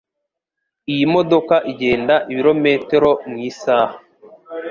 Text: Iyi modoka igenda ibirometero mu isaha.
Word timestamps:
Iyi 0.93 1.05
modoka 1.13 1.55
igenda 1.71 2.15
ibirometero 2.31 3.09
mu 3.29 3.35
isaha. 3.49 3.95